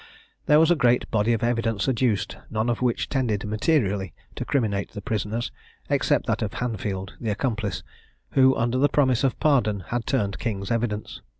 There 0.47 0.59
was 0.59 0.71
a 0.71 0.75
great 0.75 1.07
body 1.11 1.31
of 1.31 1.43
evidence 1.43 1.87
adduced, 1.87 2.35
none 2.49 2.71
of 2.71 2.81
which 2.81 3.07
tended 3.07 3.45
materially 3.45 4.15
to 4.33 4.43
criminate 4.43 4.93
the 4.93 4.99
prisoners, 5.03 5.51
except 5.91 6.25
that 6.25 6.41
of 6.41 6.53
Hanfield, 6.53 7.13
the 7.21 7.29
accomplice, 7.29 7.83
who, 8.31 8.55
under 8.55 8.79
the 8.79 8.89
promise 8.89 9.23
of 9.23 9.39
pardon, 9.39 9.81
had 9.91 10.07
turned 10.07 10.39
king's 10.39 10.71
evidence. 10.71 11.21